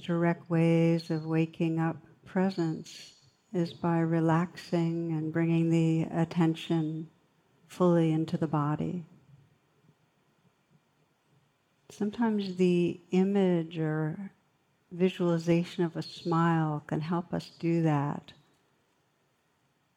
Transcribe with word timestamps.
direct 0.00 0.48
ways 0.50 1.10
of 1.10 1.26
waking 1.26 1.78
up 1.78 1.96
presence 2.24 3.12
is 3.52 3.72
by 3.72 3.98
relaxing 3.98 5.12
and 5.12 5.32
bringing 5.32 5.70
the 5.70 6.02
attention 6.14 7.08
fully 7.68 8.12
into 8.12 8.36
the 8.36 8.46
body. 8.46 9.04
Sometimes 11.90 12.56
the 12.56 13.00
image 13.10 13.78
or 13.78 14.32
visualization 14.90 15.84
of 15.84 15.96
a 15.96 16.02
smile 16.02 16.82
can 16.86 17.00
help 17.00 17.34
us 17.34 17.50
do 17.58 17.82
that. 17.82 18.32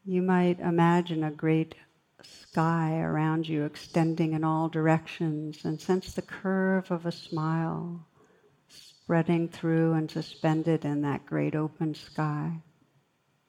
You 0.04 0.22
might 0.22 0.60
imagine 0.60 1.24
a 1.24 1.32
great 1.32 1.76
sky 2.22 3.00
around 3.00 3.48
you 3.48 3.64
extending 3.64 4.34
in 4.34 4.44
all 4.44 4.68
directions 4.68 5.64
and 5.64 5.80
sense 5.80 6.14
the 6.14 6.22
curve 6.22 6.92
of 6.92 7.06
a 7.06 7.12
smile 7.12 8.06
spreading 9.06 9.48
through 9.48 9.94
and 9.94 10.10
suspended 10.10 10.84
in 10.84 11.04
that 11.04 11.28
great 11.28 11.54
open 11.56 11.94
sky. 11.94 12.52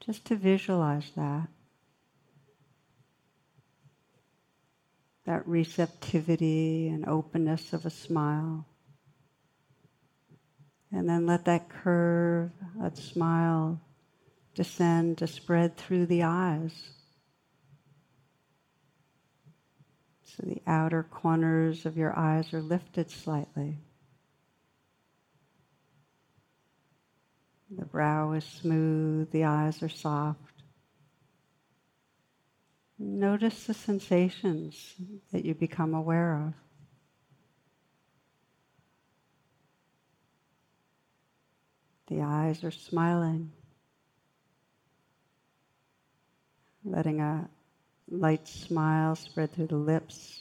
Just 0.05 0.27
to 0.27 0.37
visualize 0.37 1.11
that. 1.17 1.49
That 5.25 5.49
receptivity 5.49 6.89
and 6.89 7.09
openness 7.09 7.73
of 7.73 7.87
a 7.87 7.91
smile. 7.91 8.67
And 10.93 11.09
then 11.09 11.25
let 11.25 11.47
that 11.47 11.71
curve, 11.71 12.51
that 12.79 12.99
smile, 12.99 13.81
descend 14.55 15.17
to 15.19 15.27
spread 15.27 15.79
through 15.79 16.05
the 16.05 16.23
eyes. 16.23 16.73
So 20.23 20.43
the 20.47 20.61
outer 20.67 21.03
corners 21.03 21.87
of 21.87 21.97
your 21.97 22.17
eyes 22.17 22.53
are 22.53 22.61
lifted 22.61 23.11
slightly. 23.11 23.79
The 27.71 27.85
brow 27.85 28.33
is 28.33 28.45
smooth, 28.45 29.31
the 29.33 29.45
eyes 29.45 29.83
are 29.83 29.89
soft. 29.89 30.63
Notice 32.99 33.65
the 33.65 33.75
sensations 33.75 34.95
that 35.33 35.45
you 35.45 35.55
become 35.55 35.93
aware 35.93 36.47
of. 36.47 36.55
The 42.07 42.23
eyes 42.23 42.63
are 42.63 42.71
smiling, 42.71 43.51
letting 46.85 47.21
a 47.21 47.51
light 48.09 48.47
smile 48.47 49.17
spread 49.17 49.53
through 49.53 49.67
the 49.67 49.77
lips, 49.77 50.41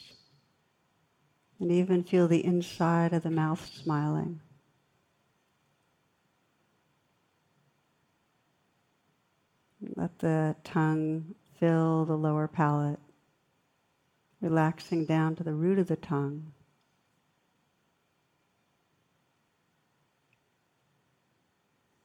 and 1.60 1.72
even 1.72 2.04
feel 2.04 2.28
the 2.28 2.46
inside 2.46 3.14
of 3.14 3.24
the 3.24 3.32
mouth 3.32 3.66
smiling. 3.74 4.42
Let 9.96 10.20
the 10.20 10.56
tongue 10.64 11.36
fill 11.60 12.06
the 12.06 12.18
lower 12.18 12.48
palate, 12.48 13.00
relaxing 14.42 15.06
down 15.06 15.36
to 15.38 15.44
the 15.44 15.54
root 15.54 15.80
of 15.80 15.88
the 15.88 15.96
tongue. 15.96 16.52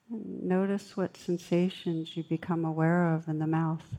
Notice 0.09 0.97
what 0.97 1.17
sensations 1.17 2.17
you 2.17 2.25
become 2.25 2.65
aware 2.65 3.15
of 3.15 3.29
in 3.29 3.39
the 3.39 3.47
mouth. 3.47 3.99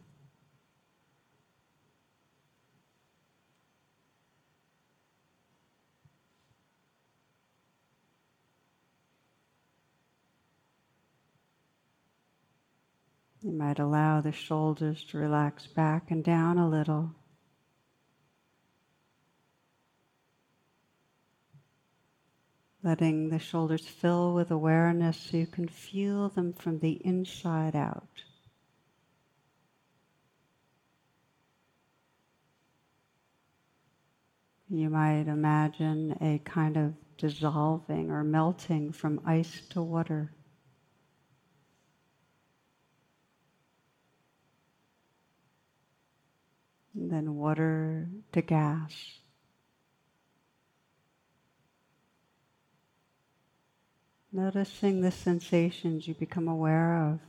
You 13.44 13.54
might 13.54 13.80
allow 13.80 14.22
the 14.22 14.32
shoulders 14.32 15.04
to 15.06 15.18
relax 15.18 15.66
back 15.66 16.12
and 16.12 16.24
down 16.24 16.60
a 16.60 16.70
little. 16.70 17.16
Letting 22.84 23.30
the 23.30 23.40
shoulders 23.40 23.88
fill 23.88 24.36
with 24.36 24.52
awareness 24.52 25.18
so 25.18 25.38
you 25.38 25.48
can 25.48 25.68
feel 25.68 26.30
them 26.30 26.54
from 26.54 26.80
the 26.80 27.02
inside 27.06 27.76
out. 27.76 28.24
You 34.70 34.90
might 34.90 35.28
imagine 35.28 36.16
a 36.22 36.40
kind 36.46 36.78
of 36.78 36.94
dissolving 37.18 38.12
or 38.12 38.24
melting 38.24 38.92
from 38.92 39.20
ice 39.26 39.62
to 39.72 39.82
water. 39.82 40.32
Then 46.94 47.36
water 47.36 48.10
to 48.34 48.42
gas. 48.42 48.94
Noticing 54.32 55.02
the 55.02 55.12
sensations 55.12 56.08
you 56.08 56.14
become 56.14 56.48
aware 56.48 56.96
of 57.06 57.20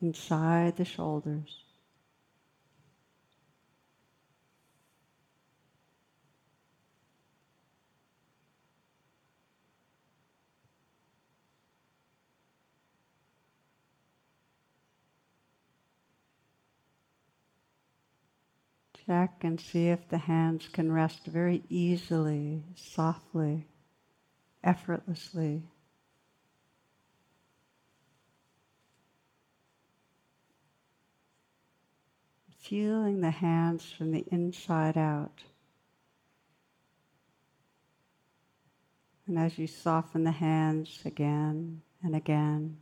inside 0.00 0.76
the 0.76 0.84
shoulders. 0.84 1.65
Check 19.06 19.44
and 19.44 19.60
see 19.60 19.86
if 19.88 20.08
the 20.08 20.18
hands 20.18 20.68
can 20.68 20.90
rest 20.90 21.26
very 21.26 21.62
easily, 21.68 22.64
softly, 22.74 23.68
effortlessly. 24.64 25.62
Feeling 32.58 33.20
the 33.20 33.30
hands 33.30 33.88
from 33.92 34.10
the 34.10 34.24
inside 34.32 34.98
out. 34.98 35.44
And 39.28 39.38
as 39.38 39.56
you 39.56 39.68
soften 39.68 40.24
the 40.24 40.32
hands 40.32 41.00
again 41.04 41.82
and 42.02 42.16
again, 42.16 42.78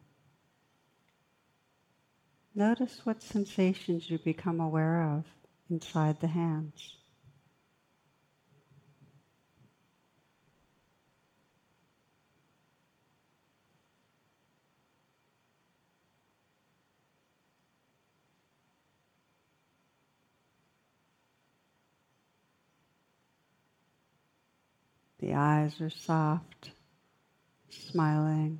notice 2.55 3.05
what 3.05 3.23
sensations 3.23 4.09
you 4.09 4.19
become 4.19 4.59
aware 4.59 5.03
of 5.03 5.27
inside 5.71 6.21
the 6.21 6.27
hands. 6.27 6.97
The 25.21 25.33
eyes 25.33 25.81
are 25.81 25.89
soft, 25.89 26.73
smiling. 27.71 28.59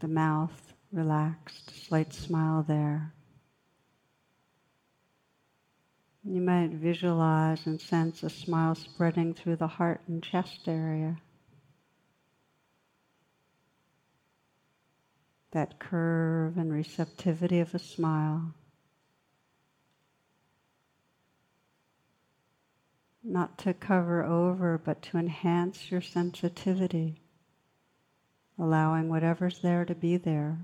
The 0.00 0.08
mouth 0.08 0.74
relaxed, 0.92 1.86
slight 1.86 2.12
smile 2.12 2.64
there. 2.66 3.12
You 6.24 6.40
might 6.40 6.70
visualize 6.70 7.66
and 7.66 7.80
sense 7.80 8.22
a 8.22 8.30
smile 8.30 8.74
spreading 8.74 9.34
through 9.34 9.56
the 9.56 9.66
heart 9.66 10.02
and 10.06 10.22
chest 10.22 10.68
area. 10.68 11.18
that 15.52 15.78
curve 15.78 16.58
and 16.58 16.72
receptivity 16.72 17.60
of 17.60 17.74
a 17.74 17.78
smile. 17.78 18.54
Not 23.24 23.58
to 23.58 23.74
cover 23.74 24.22
over, 24.24 24.78
but 24.78 25.02
to 25.02 25.18
enhance 25.18 25.90
your 25.90 26.00
sensitivity, 26.00 27.20
allowing 28.58 29.08
whatever's 29.08 29.60
there 29.60 29.84
to 29.84 29.94
be 29.94 30.16
there. 30.16 30.58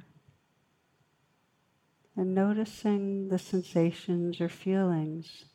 And 2.17 2.35
noticing 2.35 3.29
the 3.29 3.39
sensations 3.39 4.41
or 4.41 4.49
feelings 4.49 5.47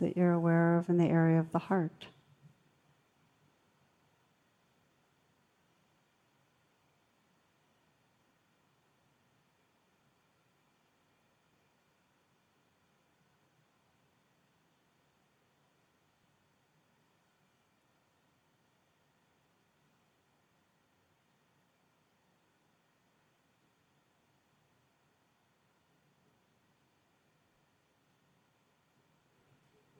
that 0.00 0.16
you're 0.16 0.32
aware 0.32 0.78
of 0.78 0.88
in 0.88 0.96
the 0.96 1.06
area 1.06 1.38
of 1.38 1.52
the 1.52 1.58
heart. 1.58 2.06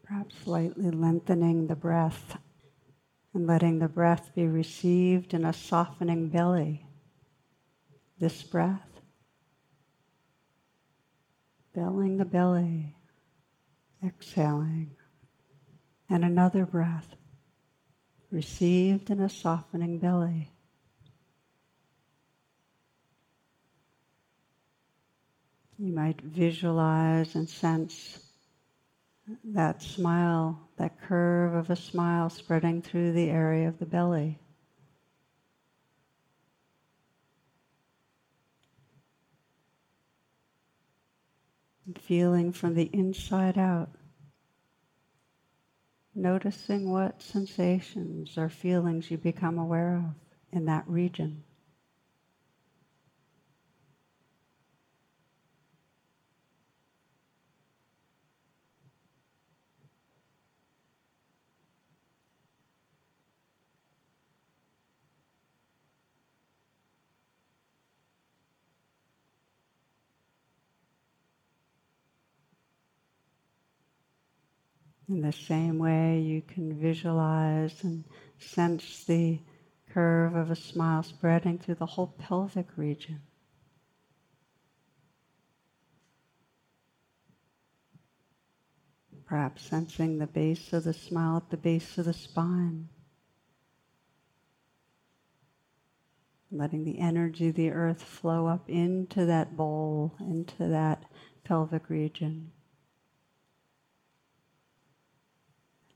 Perhaps 0.08 0.36
slightly 0.42 0.90
lengthening 0.90 1.66
the 1.66 1.76
breath 1.76 2.38
and 3.34 3.46
letting 3.46 3.78
the 3.78 3.88
breath 3.88 4.34
be 4.34 4.46
received 4.46 5.34
in 5.34 5.44
a 5.44 5.52
softening 5.52 6.28
belly. 6.28 6.86
This 8.18 8.42
breath, 8.42 9.02
filling 11.74 12.16
the 12.16 12.24
belly, 12.24 12.96
exhaling, 14.02 14.96
and 16.08 16.24
another 16.24 16.64
breath 16.64 17.14
received 18.30 19.10
in 19.10 19.20
a 19.20 19.28
softening 19.28 19.98
belly. 19.98 20.50
You 25.76 25.92
might 25.92 26.22
visualize 26.22 27.34
and 27.34 27.46
sense 27.46 28.27
that 29.44 29.82
smile, 29.82 30.68
that 30.76 31.00
curve 31.00 31.54
of 31.54 31.70
a 31.70 31.76
smile 31.76 32.30
spreading 32.30 32.82
through 32.82 33.12
the 33.12 33.30
area 33.30 33.68
of 33.68 33.78
the 33.78 33.86
belly. 33.86 34.38
Feeling 42.00 42.52
from 42.52 42.74
the 42.74 42.90
inside 42.92 43.56
out, 43.56 43.88
noticing 46.14 46.90
what 46.90 47.22
sensations 47.22 48.36
or 48.36 48.48
feelings 48.48 49.10
you 49.10 49.16
become 49.16 49.58
aware 49.58 49.96
of 49.96 50.04
in 50.52 50.66
that 50.66 50.84
region. 50.86 51.44
In 75.08 75.22
the 75.22 75.32
same 75.32 75.78
way, 75.78 76.20
you 76.20 76.42
can 76.42 76.78
visualize 76.78 77.82
and 77.82 78.04
sense 78.38 79.04
the 79.04 79.40
curve 79.88 80.34
of 80.34 80.50
a 80.50 80.56
smile 80.56 81.02
spreading 81.02 81.58
through 81.58 81.76
the 81.76 81.86
whole 81.86 82.14
pelvic 82.18 82.76
region. 82.76 83.22
Perhaps 89.24 89.62
sensing 89.62 90.18
the 90.18 90.26
base 90.26 90.72
of 90.74 90.84
the 90.84 90.92
smile 90.92 91.38
at 91.38 91.50
the 91.50 91.56
base 91.56 91.96
of 91.96 92.04
the 92.04 92.12
spine. 92.12 92.88
Letting 96.50 96.84
the 96.84 96.98
energy 96.98 97.48
of 97.48 97.54
the 97.54 97.70
earth 97.70 98.02
flow 98.02 98.46
up 98.46 98.68
into 98.68 99.24
that 99.26 99.56
bowl, 99.56 100.14
into 100.20 100.68
that 100.68 101.04
pelvic 101.44 101.88
region. 101.88 102.52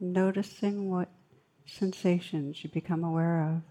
Noticing 0.03 0.91
what 0.91 1.09
sensations 1.67 2.63
you 2.65 2.71
become 2.71 3.05
aware 3.05 3.43
of. 3.43 3.63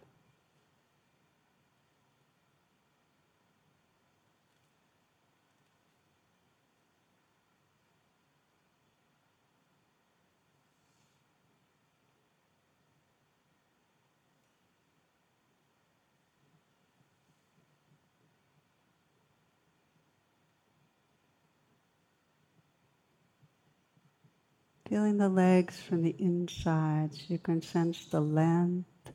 Feeling 24.92 25.16
the 25.16 25.30
legs 25.30 25.80
from 25.80 26.04
the 26.04 26.14
inside 26.20 27.14
so 27.14 27.22
you 27.30 27.40
can 27.40 27.62
sense 27.62 28.08
the 28.08 28.20
length, 28.20 29.14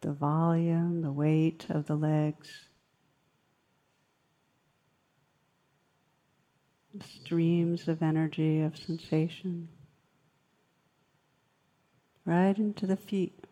the 0.00 0.14
volume, 0.14 1.02
the 1.02 1.12
weight 1.12 1.66
of 1.68 1.84
the 1.84 1.94
legs. 1.94 2.48
Streams 7.20 7.86
of 7.86 8.02
energy, 8.02 8.62
of 8.62 8.78
sensation. 8.78 9.68
Right 12.24 12.56
into 12.56 12.86
the 12.86 12.96
feet. 12.96 13.44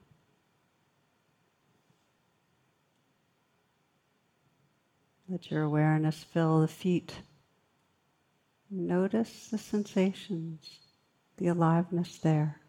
Let 5.29 5.51
your 5.51 5.65
awareness 5.65 6.25
fill 6.25 6.63
the 6.63 6.69
feet. 6.69 7.13
Notice 8.71 9.49
the 9.49 9.59
sensations 9.59 10.82
the 11.37 11.49
aliveness 11.49 12.19
there. 12.19 12.61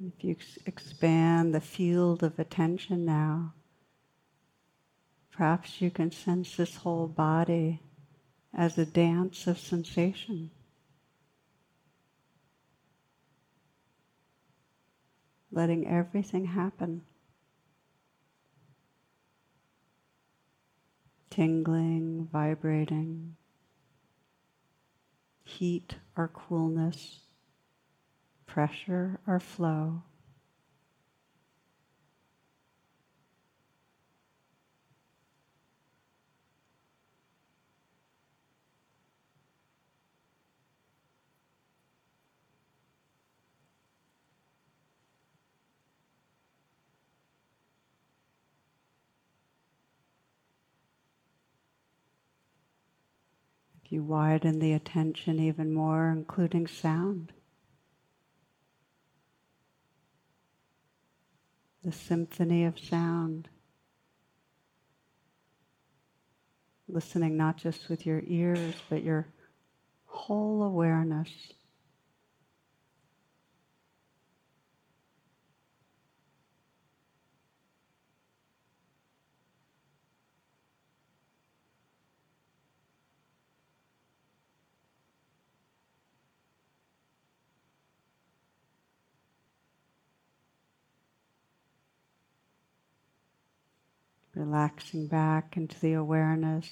If 0.00 0.22
you 0.22 0.36
expand 0.64 1.52
the 1.52 1.60
field 1.60 2.22
of 2.22 2.38
attention 2.38 3.04
now, 3.04 3.54
perhaps 5.32 5.80
you 5.80 5.90
can 5.90 6.12
sense 6.12 6.56
this 6.56 6.76
whole 6.76 7.08
body 7.08 7.82
as 8.54 8.78
a 8.78 8.86
dance 8.86 9.46
of 9.48 9.58
sensation. 9.58 10.50
Letting 15.58 15.88
everything 15.88 16.44
happen. 16.44 17.02
Tingling, 21.30 22.28
vibrating, 22.32 23.34
heat 25.42 25.96
or 26.16 26.28
coolness, 26.28 27.22
pressure 28.46 29.18
or 29.26 29.40
flow. 29.40 30.04
You 53.98 54.04
widen 54.04 54.60
the 54.60 54.72
attention 54.72 55.40
even 55.40 55.74
more, 55.74 56.08
including 56.08 56.68
sound, 56.68 57.32
the 61.82 61.90
symphony 61.90 62.64
of 62.64 62.78
sound. 62.78 63.48
listening 66.90 67.36
not 67.36 67.58
just 67.58 67.90
with 67.90 68.06
your 68.06 68.22
ears, 68.26 68.74
but 68.88 69.02
your 69.02 69.26
whole 70.06 70.62
awareness. 70.62 71.28
Relaxing 94.48 95.06
back 95.06 95.58
into 95.58 95.78
the 95.80 95.92
awareness 95.92 96.66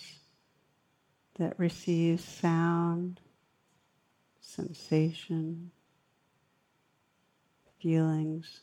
that 1.39 1.59
receives 1.59 2.25
sound, 2.25 3.21
sensation, 4.41 5.71
feelings. 7.79 8.61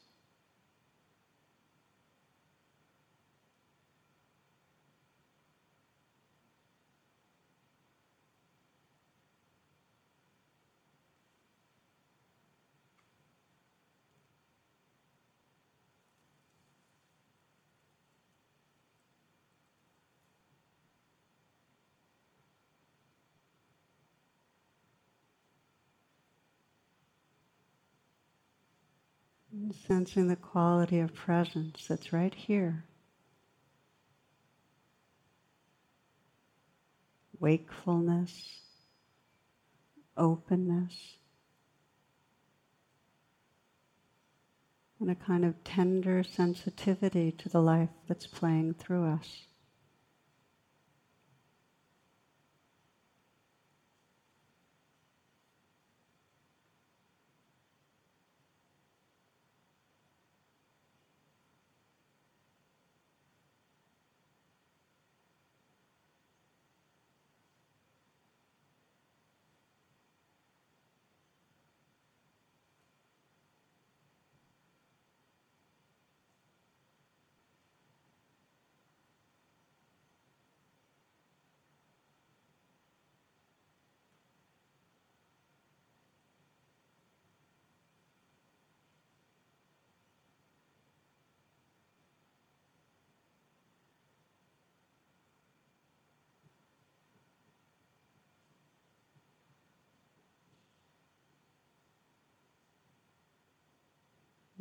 Sensing 29.87 30.29
the 30.29 30.35
quality 30.35 30.99
of 30.99 31.13
presence 31.13 31.87
that's 31.87 32.11
right 32.11 32.33
here. 32.33 32.85
Wakefulness, 37.39 38.61
openness, 40.17 41.17
and 44.99 45.11
a 45.11 45.15
kind 45.15 45.45
of 45.45 45.63
tender 45.63 46.23
sensitivity 46.23 47.31
to 47.33 47.49
the 47.49 47.61
life 47.61 47.89
that's 48.07 48.25
playing 48.25 48.73
through 48.73 49.05
us. 49.05 49.47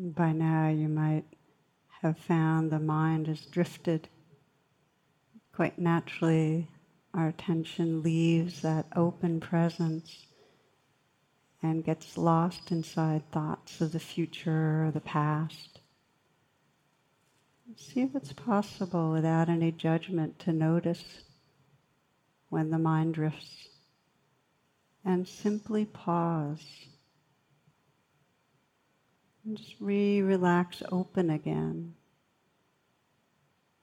By 0.05 0.33
now, 0.33 0.69
you 0.69 0.89
might 0.89 1.27
have 2.01 2.19
found 2.19 2.73
the 2.73 2.81
mind 2.81 3.29
has 3.29 3.47
drifted. 3.47 4.09
Quite 5.53 5.79
naturally, 5.79 6.67
our 7.15 7.29
attention 7.29 8.03
leaves 8.03 8.63
that 8.63 8.89
open 8.97 9.39
presence 9.39 10.27
and 11.63 11.85
gets 11.85 12.19
lost 12.19 12.73
inside 12.73 13.31
thoughts 13.31 13.81
of 13.81 13.93
the 13.93 14.01
future 14.01 14.85
or 14.85 14.91
the 14.91 15.01
past. 15.01 15.79
See 17.77 18.01
if 18.01 18.17
it's 18.17 18.33
possible 18.33 19.13
without 19.13 19.49
any 19.49 19.71
judgment 19.71 20.41
to 20.41 20.53
notice 20.53 21.23
when 22.49 22.71
the 22.71 22.79
mind 22.79 23.15
drifts 23.15 23.69
and 25.05 25.29
simply 25.29 25.85
pause 25.85 26.89
and 29.45 29.57
just 29.57 29.75
re-relax 29.81 30.83
open 30.93 31.31
again, 31.31 31.95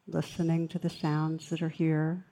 listening 0.08 0.68
to 0.70 0.80
the 0.80 0.90
sounds 0.90 1.50
that 1.50 1.62
are 1.62 1.70
here. 1.70 2.26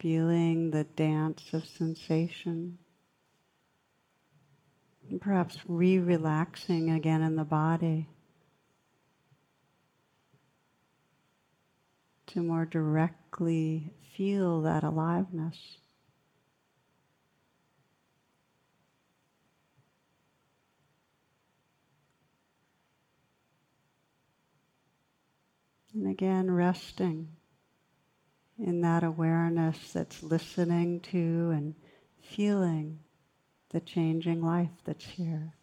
Feeling 0.00 0.70
the 0.70 0.84
dance 0.84 1.42
of 1.52 1.64
sensation. 1.64 2.78
And 5.10 5.20
perhaps 5.20 5.58
re 5.66 5.98
relaxing 5.98 6.90
again 6.90 7.22
in 7.22 7.34
the 7.34 7.44
body. 7.44 8.08
To 12.28 12.42
more 12.42 12.64
directly 12.64 13.92
feel 14.16 14.62
that 14.62 14.84
aliveness. 14.84 15.78
And 25.94 26.06
again, 26.06 26.50
resting 26.50 27.28
in 28.58 28.80
that 28.82 29.04
awareness 29.04 29.92
that's 29.92 30.22
listening 30.22 31.00
to 31.00 31.50
and 31.54 31.74
feeling 32.20 33.00
the 33.70 33.80
changing 33.80 34.42
life 34.42 34.70
that's 34.84 35.04
here. 35.04 35.57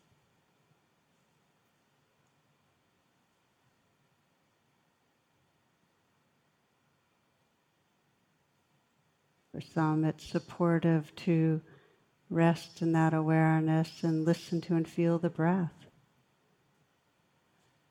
For 9.56 9.62
some, 9.62 10.04
it's 10.04 10.26
supportive 10.26 11.16
to 11.16 11.62
rest 12.30 12.82
in 12.82 12.92
that 12.92 13.14
awareness 13.14 14.04
and 14.04 14.26
listen 14.26 14.60
to 14.62 14.76
and 14.76 14.86
feel 14.86 15.18
the 15.18 15.30
breath. 15.30 15.72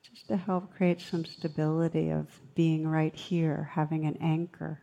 Just 0.02 0.28
to 0.28 0.36
help 0.36 0.74
create 0.74 1.00
some 1.00 1.24
stability 1.24 2.10
of 2.10 2.38
being 2.54 2.86
right 2.86 3.14
here, 3.14 3.70
having 3.72 4.04
an 4.04 4.18
anchor. 4.20 4.82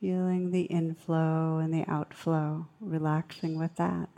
Feeling 0.00 0.52
the 0.52 0.62
inflow 0.62 1.58
and 1.58 1.74
the 1.74 1.84
outflow, 1.86 2.66
relaxing 2.80 3.58
with 3.58 3.76
that. 3.76 4.08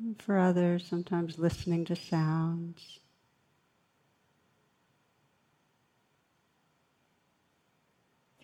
And 0.00 0.20
for 0.20 0.36
others, 0.36 0.84
sometimes 0.84 1.38
listening 1.38 1.84
to 1.84 1.94
sounds. 1.94 2.98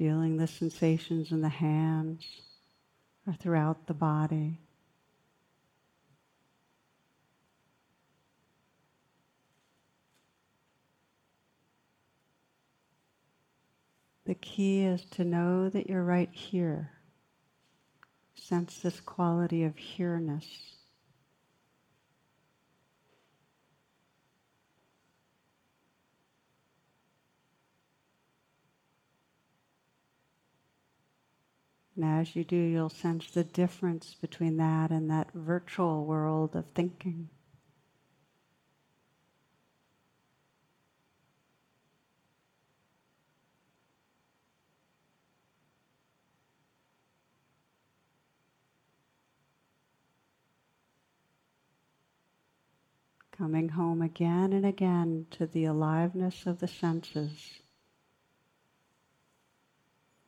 Feeling 0.03 0.37
the 0.37 0.49
sensations 0.49 1.31
in 1.31 1.43
the 1.43 1.49
hands 1.49 2.27
or 3.25 3.33
throughout 3.35 3.87
the 3.87 3.95
body. 3.95 4.59
The 14.27 14.35
key 14.35 14.81
is 14.81 15.05
to 15.13 15.23
know 15.23 15.69
that 15.69 15.89
you're 15.89 16.03
right 16.03 16.31
here. 16.33 16.91
Sense 18.35 18.81
this 18.81 18.99
quality 18.99 19.63
of 19.63 19.77
here-ness. 19.77 20.82
And 32.03 32.21
as 32.21 32.35
you 32.35 32.43
do, 32.43 32.57
you'll 32.57 32.89
sense 32.89 33.31
the 33.31 33.45
difference 33.45 34.17
between 34.21 34.57
that 34.57 34.91
and 34.91 35.09
that 35.09 35.31
virtual 35.33 36.05
world 36.05 36.57
of 36.57 36.65
thinking. 36.75 37.29
Coming 53.31 53.69
home 53.69 54.03
again 54.03 54.53
and 54.53 54.67
again 54.67 55.27
to 55.31 55.47
the 55.47 55.67
aliveness 55.67 56.47
of 56.47 56.59
the 56.59 56.67
senses 56.67 57.62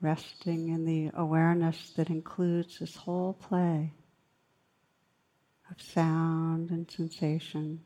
resting 0.05 0.69
in 0.69 0.85
the 0.85 1.11
awareness 1.15 1.91
that 1.97 2.11
includes 2.11 2.79
this 2.79 2.95
whole 2.95 3.33
play 3.33 3.91
of 5.71 5.81
sound 5.81 6.71
and 6.71 6.91
sensation. 6.91 7.81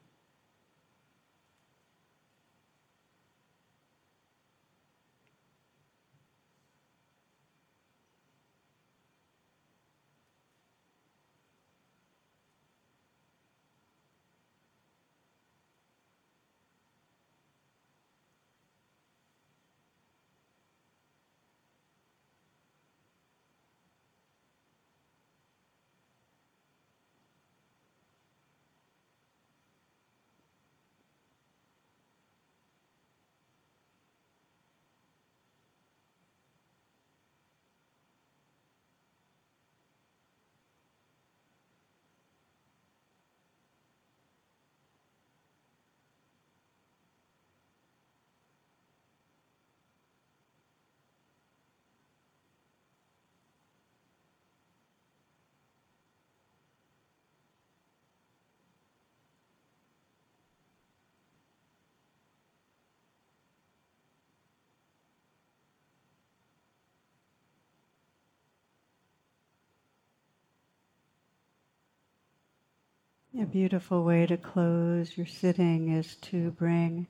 A 73.40 73.46
beautiful 73.46 74.02
way 74.02 74.26
to 74.26 74.36
close 74.36 75.16
your 75.16 75.26
sitting 75.26 75.92
is 75.92 76.16
to 76.22 76.50
bring 76.50 77.06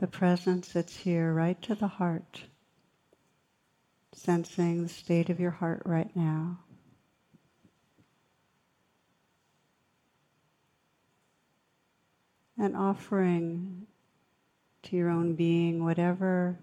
the 0.00 0.06
presence 0.06 0.72
that's 0.72 0.96
here 0.96 1.30
right 1.30 1.60
to 1.60 1.74
the 1.74 1.88
heart, 1.88 2.40
sensing 4.14 4.82
the 4.82 4.88
state 4.88 5.28
of 5.28 5.38
your 5.38 5.50
heart 5.50 5.82
right 5.84 6.10
now. 6.16 6.60
And 12.56 12.74
offering 12.74 13.86
to 14.84 14.96
your 14.96 15.10
own 15.10 15.34
being 15.34 15.84
whatever 15.84 16.58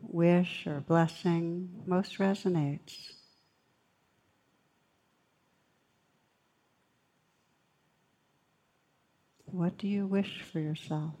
wish 0.00 0.66
or 0.66 0.80
blessing 0.80 1.82
most 1.84 2.16
resonates. 2.16 3.15
What 9.56 9.78
do 9.78 9.88
you 9.88 10.06
wish 10.06 10.42
for 10.42 10.60
yourself? 10.60 11.14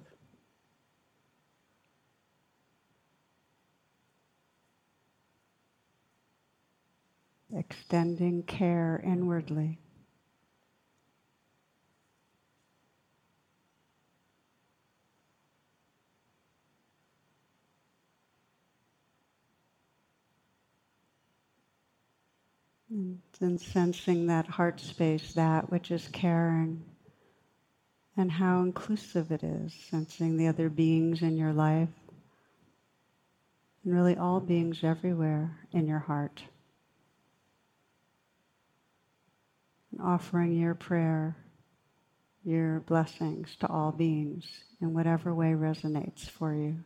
Extending 7.50 8.42
care 8.42 9.00
inwardly. 9.02 9.78
And 22.90 23.58
sensing 23.58 24.26
that 24.26 24.46
heart 24.46 24.78
space, 24.80 25.32
that 25.32 25.70
which 25.70 25.90
is 25.90 26.06
caring 26.12 26.84
and 28.16 28.32
how 28.32 28.62
inclusive 28.62 29.30
it 29.30 29.42
is, 29.42 29.74
sensing 29.90 30.36
the 30.36 30.48
other 30.48 30.68
beings 30.68 31.22
in 31.22 31.36
your 31.36 31.52
life, 31.52 31.88
and 33.84 33.94
really 33.94 34.16
all 34.16 34.40
beings 34.40 34.80
everywhere 34.82 35.58
in 35.72 35.86
your 35.86 35.98
heart. 35.98 36.42
And 39.92 40.00
offering 40.00 40.58
your 40.58 40.74
prayer, 40.74 41.36
your 42.44 42.80
blessings 42.80 43.54
to 43.60 43.68
all 43.68 43.92
beings 43.92 44.46
in 44.80 44.94
whatever 44.94 45.34
way 45.34 45.48
resonates 45.48 46.28
for 46.28 46.54
you. 46.54 46.76